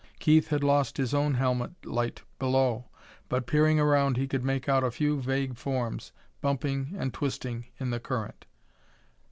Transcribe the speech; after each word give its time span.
Keith 0.17 0.47
had 0.47 0.63
lost 0.63 0.97
his 0.97 1.13
own 1.13 1.35
helmet 1.35 1.85
light 1.85 2.23
below, 2.39 2.89
but 3.29 3.45
peering 3.45 3.79
around 3.79 4.17
he 4.17 4.27
could 4.27 4.43
make 4.43 4.67
out 4.67 4.83
a 4.83 4.89
few 4.89 5.21
vague 5.21 5.55
forms, 5.55 6.11
bumping 6.41 6.95
and 6.97 7.13
twisting 7.13 7.65
in 7.79 7.91
the 7.91 7.99
current. 7.99 8.47